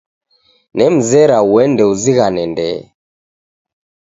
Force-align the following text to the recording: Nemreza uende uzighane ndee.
Nemreza 0.75 1.37
uende 1.53 1.83
uzighane 1.91 2.43
ndee. 2.51 2.81